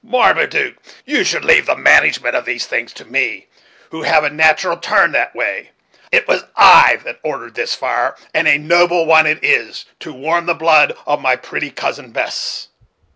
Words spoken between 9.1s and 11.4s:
it is, to warm the blood of my